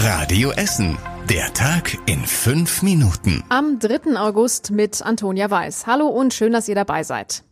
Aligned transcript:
Radio 0.00 0.52
Essen. 0.52 0.96
Der 1.28 1.52
Tag 1.54 1.98
in 2.06 2.24
fünf 2.24 2.82
Minuten. 2.82 3.42
Am 3.48 3.80
3. 3.80 4.16
August 4.16 4.70
mit 4.70 5.02
Antonia 5.02 5.50
Weiß. 5.50 5.88
Hallo 5.88 6.06
und 6.06 6.32
schön, 6.32 6.52
dass 6.52 6.68
ihr 6.68 6.76
dabei 6.76 7.02
seid. 7.02 7.42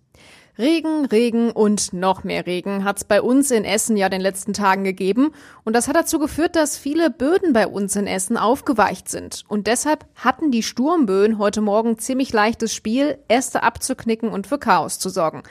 Regen, 0.57 1.05
Regen 1.07 1.51
und 1.51 1.93
noch 1.93 2.25
mehr 2.25 2.47
Regen 2.47 2.85
hat 2.85 2.99
es 2.99 3.05
bei 3.05 3.21
uns 3.21 3.51
in 3.51 3.65
Essen 3.65 3.97
ja 3.97 4.09
den 4.09 4.23
letzten 4.23 4.55
Tagen 4.55 4.85
gegeben. 4.85 5.33
Und 5.65 5.75
das 5.75 5.87
hat 5.89 5.97
dazu 5.97 6.19
geführt, 6.19 6.57
dass 6.57 6.79
viele 6.79 7.11
Böden 7.11 7.53
bei 7.53 7.67
uns 7.67 7.95
in 7.95 8.07
Essen 8.07 8.37
aufgeweicht 8.37 9.09
sind. 9.09 9.43
Und 9.49 9.67
deshalb 9.67 10.07
hatten 10.15 10.51
die 10.51 10.63
Sturmböen 10.63 11.39
heute 11.39 11.61
Morgen 11.61 11.99
ziemlich 11.99 12.33
leichtes 12.33 12.73
Spiel, 12.73 13.19
Äste 13.29 13.65
abzuknicken 13.65 14.31
und 14.31 14.47
für 14.47 14.59
Chaos 14.59 14.99
zu 14.99 15.11
sorgen. 15.11 15.43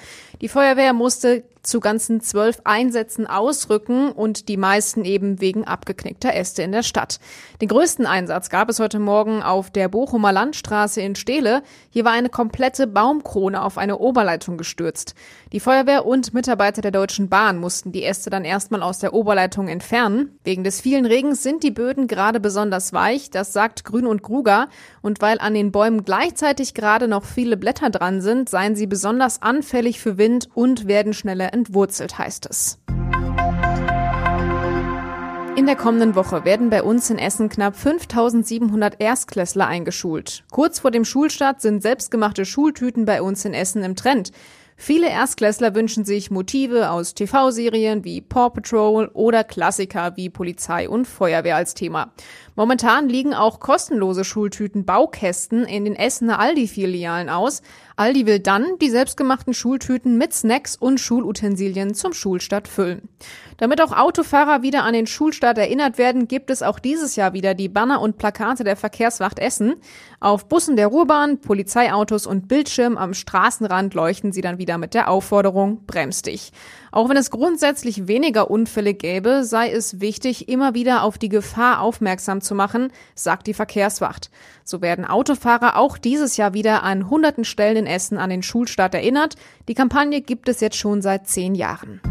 Die 0.41 0.49
Feuerwehr 0.49 0.93
musste 0.93 1.43
zu 1.65 1.79
ganzen 1.79 2.21
zwölf 2.21 2.61
Einsätzen 2.63 3.27
ausrücken 3.27 4.11
und 4.11 4.47
die 4.49 4.57
meisten 4.57 5.03
eben 5.03 5.41
wegen 5.41 5.65
abgeknickter 5.65 6.33
Äste 6.33 6.63
in 6.63 6.71
der 6.71 6.83
Stadt. 6.83 7.19
Den 7.61 7.67
größten 7.67 8.05
Einsatz 8.05 8.49
gab 8.49 8.69
es 8.69 8.79
heute 8.79 8.99
Morgen 8.99 9.41
auf 9.41 9.71
der 9.71 9.89
Bochumer 9.89 10.31
Landstraße 10.31 11.01
in 11.01 11.15
Stehle. 11.15 11.63
Hier 11.89 12.05
war 12.05 12.11
eine 12.11 12.29
komplette 12.29 12.87
Baumkrone 12.87 13.63
auf 13.63 13.77
eine 13.77 13.97
Oberleitung 13.97 14.57
gestürzt. 14.57 15.15
Die 15.51 15.59
Feuerwehr 15.59 16.05
und 16.05 16.33
Mitarbeiter 16.33 16.81
der 16.81 16.91
Deutschen 16.91 17.29
Bahn 17.29 17.57
mussten 17.57 17.91
die 17.91 18.03
Äste 18.03 18.29
dann 18.29 18.45
erstmal 18.45 18.83
aus 18.83 18.99
der 18.99 19.13
Oberleitung 19.13 19.67
entfernen. 19.67 20.37
Wegen 20.43 20.63
des 20.63 20.81
vielen 20.81 21.05
Regens 21.05 21.41
sind 21.41 21.63
die 21.63 21.71
Böden 21.71 22.07
gerade 22.07 22.39
besonders 22.39 22.93
weich, 22.93 23.29
das 23.31 23.53
sagt 23.53 23.83
Grün 23.85 24.05
und 24.05 24.21
Gruger. 24.21 24.67
Und 25.01 25.21
weil 25.21 25.39
an 25.39 25.53
den 25.53 25.71
Bäumen 25.71 26.03
gleichzeitig 26.03 26.73
gerade 26.73 27.07
noch 27.07 27.23
viele 27.23 27.57
Blätter 27.57 27.89
dran 27.89 28.21
sind, 28.21 28.49
seien 28.49 28.75
sie 28.75 28.87
besonders 28.87 29.41
anfällig 29.41 29.99
für 29.99 30.17
Wind 30.17 30.24
und 30.53 30.87
werden 30.87 31.13
schneller 31.13 31.53
entwurzelt, 31.53 32.17
heißt 32.17 32.47
es. 32.49 32.79
In 35.55 35.67
der 35.67 35.77
kommenden 35.77 36.15
Woche 36.15 36.43
werden 36.43 36.69
bei 36.69 36.83
uns 36.83 37.09
in 37.09 37.17
Essen 37.17 37.47
knapp 37.47 37.77
5700 37.77 38.99
Erstklässler 38.99 39.67
eingeschult. 39.67 40.43
Kurz 40.51 40.79
vor 40.79 40.91
dem 40.91 41.05
Schulstart 41.05 41.61
sind 41.61 41.81
selbstgemachte 41.81 42.43
Schultüten 42.43 43.05
bei 43.05 43.21
uns 43.21 43.45
in 43.45 43.53
Essen 43.53 43.81
im 43.83 43.95
Trend. 43.95 44.31
Viele 44.77 45.09
Erstklässler 45.09 45.73
wünschen 45.73 46.03
sich 46.03 46.31
Motive 46.31 46.91
aus 46.91 47.13
TV-Serien 47.13 48.03
wie 48.03 48.19
Paw 48.19 48.49
Patrol 48.49 49.09
oder 49.13 49.45
Klassiker 49.45 50.17
wie 50.17 50.29
Polizei 50.29 50.89
und 50.89 51.07
Feuerwehr 51.07 51.55
als 51.55 51.75
Thema. 51.75 52.11
Momentan 52.55 53.07
liegen 53.07 53.33
auch 53.33 53.59
kostenlose 53.59 54.25
Schultüten 54.25 54.85
Baukästen 54.85 55.63
in 55.63 55.85
den 55.85 55.95
Essener 55.95 56.39
Aldi-Filialen 56.39 57.29
aus. 57.29 57.61
Aldi 57.95 58.25
will 58.25 58.39
dann 58.39 58.77
die 58.81 58.89
selbstgemachten 58.89 59.53
Schultüten 59.53 60.17
mit 60.17 60.33
Snacks 60.33 60.75
und 60.75 60.99
Schulutensilien 60.99 61.93
zum 61.93 62.13
Schulstart 62.13 62.67
füllen. 62.67 63.07
Damit 63.57 63.79
auch 63.81 63.93
Autofahrer 63.93 64.61
wieder 64.61 64.83
an 64.83 64.93
den 64.93 65.07
Schulstart 65.07 65.57
erinnert 65.57 65.97
werden, 65.97 66.27
gibt 66.27 66.49
es 66.49 66.61
auch 66.61 66.79
dieses 66.79 67.15
Jahr 67.15 67.31
wieder 67.31 67.53
die 67.53 67.69
Banner 67.69 68.01
und 68.01 68.17
Plakate 68.17 68.65
der 68.65 68.75
Verkehrswacht 68.75 69.39
Essen. 69.39 69.75
Auf 70.19 70.49
Bussen 70.49 70.75
der 70.75 70.87
Ruhrbahn, 70.87 71.39
Polizeiautos 71.39 72.27
und 72.27 72.49
Bildschirm 72.49 72.97
am 72.97 73.13
Straßenrand 73.13 73.93
leuchten 73.93 74.33
sie 74.33 74.41
dann 74.41 74.57
wieder 74.57 74.64
mit 74.77 74.93
der 74.93 75.09
Aufforderung, 75.09 75.85
bremst 75.85 76.25
dich. 76.25 76.51
Auch 76.91 77.09
wenn 77.09 77.17
es 77.17 77.31
grundsätzlich 77.31 78.07
weniger 78.07 78.49
Unfälle 78.49 78.93
gäbe, 78.93 79.43
sei 79.43 79.71
es 79.71 79.99
wichtig, 79.99 80.49
immer 80.49 80.73
wieder 80.73 81.03
auf 81.03 81.17
die 81.17 81.29
Gefahr 81.29 81.81
aufmerksam 81.81 82.41
zu 82.41 82.55
machen, 82.55 82.91
sagt 83.15 83.47
die 83.47 83.53
Verkehrswacht. 83.53 84.29
So 84.63 84.81
werden 84.81 85.05
Autofahrer 85.05 85.77
auch 85.77 85.97
dieses 85.97 86.37
Jahr 86.37 86.53
wieder 86.53 86.83
an 86.83 87.09
hunderten 87.09 87.45
Stellen 87.45 87.77
in 87.77 87.85
Essen 87.85 88.17
an 88.17 88.29
den 88.29 88.43
Schulstart 88.43 88.93
erinnert. 88.93 89.35
Die 89.67 89.73
Kampagne 89.73 90.21
gibt 90.21 90.49
es 90.49 90.59
jetzt 90.61 90.77
schon 90.77 91.01
seit 91.01 91.27
zehn 91.27 91.55
Jahren. 91.55 92.01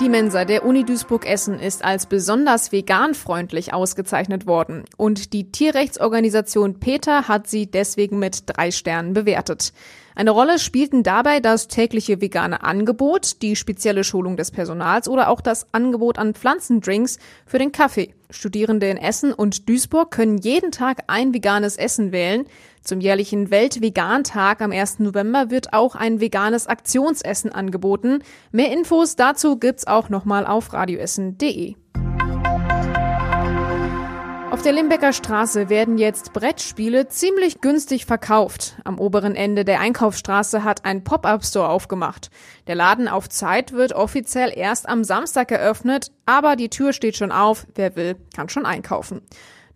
Die 0.00 0.08
Mensa 0.08 0.44
der 0.44 0.64
Uni 0.64 0.84
Duisburg-Essen 0.84 1.58
ist 1.58 1.84
als 1.84 2.06
besonders 2.06 2.70
veganfreundlich 2.70 3.74
ausgezeichnet 3.74 4.46
worden 4.46 4.84
und 4.96 5.32
die 5.32 5.50
Tierrechtsorganisation 5.50 6.78
PETA 6.78 7.26
hat 7.26 7.48
sie 7.48 7.68
deswegen 7.68 8.20
mit 8.20 8.44
drei 8.46 8.70
Sternen 8.70 9.12
bewertet. 9.12 9.72
Eine 10.18 10.32
Rolle 10.32 10.58
spielten 10.58 11.04
dabei 11.04 11.38
das 11.38 11.68
tägliche 11.68 12.20
vegane 12.20 12.64
Angebot, 12.64 13.40
die 13.40 13.54
spezielle 13.54 14.02
Schulung 14.02 14.36
des 14.36 14.50
Personals 14.50 15.08
oder 15.08 15.28
auch 15.28 15.40
das 15.40 15.72
Angebot 15.72 16.18
an 16.18 16.34
Pflanzendrinks 16.34 17.20
für 17.46 17.60
den 17.60 17.70
Kaffee. 17.70 18.16
Studierende 18.28 18.88
in 18.88 18.96
Essen 18.96 19.32
und 19.32 19.68
Duisburg 19.68 20.10
können 20.10 20.38
jeden 20.38 20.72
Tag 20.72 21.04
ein 21.06 21.34
veganes 21.34 21.76
Essen 21.76 22.10
wählen. 22.10 22.46
Zum 22.82 23.00
jährlichen 23.00 23.52
Weltvegan-Tag 23.52 24.60
am 24.60 24.72
1. 24.72 24.98
November 24.98 25.50
wird 25.50 25.72
auch 25.72 25.94
ein 25.94 26.20
veganes 26.20 26.66
Aktionsessen 26.66 27.52
angeboten. 27.52 28.24
Mehr 28.50 28.72
Infos 28.72 29.14
dazu 29.14 29.56
gibt's 29.56 29.86
auch 29.86 30.08
nochmal 30.08 30.48
auf 30.48 30.72
radioessen.de. 30.72 31.76
Auf 34.58 34.64
der 34.64 34.72
Limbecker 34.72 35.12
Straße 35.12 35.68
werden 35.68 35.98
jetzt 35.98 36.32
Brettspiele 36.32 37.06
ziemlich 37.06 37.60
günstig 37.60 38.06
verkauft. 38.06 38.74
Am 38.82 38.98
oberen 38.98 39.36
Ende 39.36 39.64
der 39.64 39.78
Einkaufsstraße 39.78 40.64
hat 40.64 40.84
ein 40.84 41.04
Pop-up-Store 41.04 41.68
aufgemacht. 41.68 42.28
Der 42.66 42.74
Laden 42.74 43.06
auf 43.06 43.28
Zeit 43.28 43.72
wird 43.72 43.92
offiziell 43.92 44.52
erst 44.52 44.88
am 44.88 45.04
Samstag 45.04 45.52
eröffnet, 45.52 46.10
aber 46.26 46.56
die 46.56 46.70
Tür 46.70 46.92
steht 46.92 47.16
schon 47.16 47.30
auf. 47.30 47.68
Wer 47.76 47.94
will, 47.94 48.16
kann 48.34 48.48
schon 48.48 48.66
einkaufen. 48.66 49.22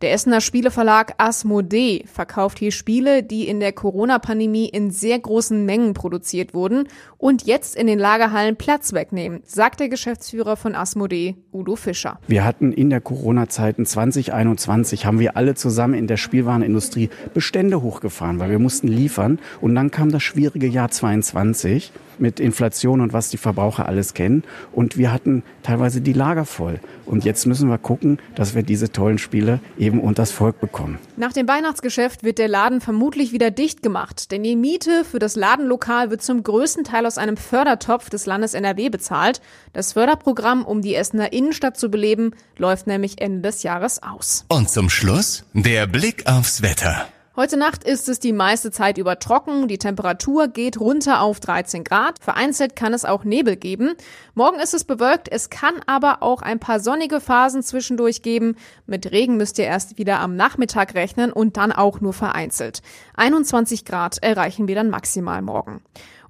Der 0.03 0.11
Essener 0.11 0.41
Spieleverlag 0.41 1.15
Asmodee 1.19 2.07
verkauft 2.13 2.59
hier 2.59 2.73
Spiele, 2.73 3.23
die 3.23 3.47
in 3.47 3.61
der 3.61 3.71
Corona-Pandemie 3.71 4.69
in 4.69 4.91
sehr 4.91 5.17
großen 5.17 5.65
Mengen 5.65 5.95
produziert 5.95 6.55
wurden 6.55 6.89
und 7.19 7.47
jetzt 7.47 7.77
in 7.77 7.87
den 7.87 8.01
Lagerhallen 8.01 8.57
Platz 8.57 8.93
wegnehmen, 8.93 9.43
sagt 9.45 9.79
der 9.79 9.89
Geschäftsführer 9.89 10.57
von 10.57 10.75
Asmodee, 10.75 11.37
Udo 11.53 11.77
Fischer. 11.77 12.19
Wir 12.27 12.43
hatten 12.45 12.73
in 12.73 12.91
der 12.91 13.01
Corona-Zeiten 13.01 13.87
2021, 13.87 15.07
haben 15.07 15.21
wir 15.21 15.37
alle 15.37 15.55
zusammen 15.55 15.95
in 15.95 16.09
der 16.09 16.17
Spielwarenindustrie 16.17 17.09
Bestände 17.33 17.81
hochgefahren, 17.81 18.41
weil 18.41 18.51
wir 18.51 18.59
mussten 18.59 18.89
liefern. 18.89 19.39
Und 19.61 19.77
dann 19.77 19.93
kam 19.93 20.11
das 20.11 20.25
schwierige 20.25 20.67
Jahr 20.67 20.91
22 20.91 21.93
mit 22.19 22.41
Inflation 22.41 23.01
und 23.01 23.13
was 23.13 23.31
die 23.31 23.37
Verbraucher 23.37 23.87
alles 23.87 24.15
kennen. 24.15 24.45
Und 24.73 24.97
wir 24.97 25.13
hatten 25.13 25.43
teilweise 25.63 26.01
die 26.01 26.13
Lager 26.13 26.45
voll. 26.45 26.81
Und 27.05 27.25
jetzt 27.25 27.47
müssen 27.47 27.69
wir 27.69 27.79
gucken, 27.79 28.19
dass 28.35 28.55
wir 28.55 28.63
diese 28.63 28.93
tollen 28.93 29.19
Spiele 29.19 29.61
eben 29.79 29.92
unters 30.01 30.33
Volk 30.33 30.61
bekommen. 30.61 30.99
Nach 31.17 31.33
dem 31.33 31.49
Weihnachtsgeschäft 31.49 32.25
wird 32.25 32.39
der 32.39 32.49
Laden 32.49 32.81
vermutlich 32.81 33.33
wieder 33.33 33.51
dicht 33.51 33.83
gemacht, 33.83 34.31
denn 34.31 34.43
die 34.43 34.57
Miete 34.57 35.05
für 35.05 35.19
das 35.19 35.37
Ladenlokal 35.37 36.11
wird 36.11 36.23
zum 36.23 36.43
größten 36.43 36.85
Teil 36.85 37.07
aus 37.07 37.19
einem 37.19 37.37
Fördertopf 37.37 38.11
des 38.11 38.27
Landes 38.27 38.55
NRW 38.55 38.89
bezahlt. 38.89 39.41
Das 39.73 39.93
Förderprogramm, 39.95 40.65
um 40.65 40.83
die 40.83 40.95
Essener 40.95 41.33
Innenstadt 41.33 41.77
zu 41.77 41.91
beleben, 41.91 42.35
läuft 42.57 42.87
nämlich 42.87 43.21
Ende 43.21 43.43
des 43.43 43.63
Jahres 43.63 44.03
aus. 44.03 44.45
Und 44.49 44.71
zum 44.71 44.91
Schluss 44.91 45.45
der 45.53 45.87
Blick 45.87 46.27
aufs 46.27 46.63
Wetter. 46.63 47.07
Heute 47.35 47.57
Nacht 47.57 47.83
ist 47.85 48.11
es 48.11 48.21
die 48.21 48.35
meiste 48.35 48.71
Zeit 48.71 48.99
über 48.99 49.19
trocken. 49.19 49.67
Die 49.67 49.79
Temperatur 49.79 50.49
geht 50.49 50.79
runter 50.79 51.23
auf 51.23 51.41
13 51.41 51.83
Grad. 51.83 52.19
Vereinzelt 52.21 52.77
kann 52.77 52.93
es 52.93 53.07
auch 53.07 53.25
Nebel 53.25 53.57
geben. 53.57 53.95
Morgen 54.35 54.61
ist 54.61 54.75
es 54.75 54.85
bewölkt. 54.85 55.33
Es 55.33 55.49
kann 55.49 55.81
aber 55.87 56.23
auch 56.23 56.43
ein 56.43 56.59
paar 56.59 56.79
sonnige 56.79 57.21
Phasen 57.21 57.63
zwischendurch 57.63 58.21
geben. 58.21 58.57
Mit 58.85 59.11
Regen 59.13 59.39
müsst 59.39 59.59
ihr 59.59 59.65
erst 59.65 59.97
wieder 59.97 60.21
am 60.21 60.37
Nachmittag 60.37 60.95
rechnen 60.95 61.33
und 61.33 61.57
dann 61.57 61.73
auch 61.73 62.03
nur 62.03 62.13
vereinzelt. 62.13 62.83
21 63.15 63.87
Grad 63.87 64.23
erreichen 64.23 64.69
wir 64.69 64.75
dann 64.75 64.91
maximal 64.91 65.41
morgen. 65.41 65.81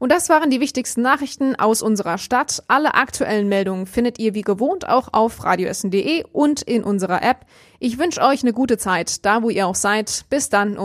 Und 0.03 0.11
das 0.11 0.29
waren 0.29 0.51
die 0.51 0.59
wichtigsten 0.59 1.01
Nachrichten 1.01 1.55
aus 1.55 1.81
unserer 1.81 2.19
Stadt. 2.19 2.65
Alle 2.67 2.95
aktuellen 2.95 3.49
Meldungen 3.49 3.87
findet 3.87 4.19
ihr 4.19 4.35
wie 4.35 4.43
gewohnt 4.43 4.89
auch 4.89 5.11
auf 5.13 5.45
radioessen.de 5.45 6.25
und 6.33 6.61
in 6.61 6.83
unserer 6.83 7.23
App. 7.23 7.47
Ich 7.79 8.01
wünsche 8.01 8.21
euch 8.21 8.43
eine 8.43 8.53
gute 8.53 8.79
Zeit, 8.79 9.25
da 9.25 9.45
wo 9.45 9.49
ihr 9.49 9.69
auch 9.69 9.77
seid. 9.77 10.25
Bis 10.29 10.49
dann 10.49 10.77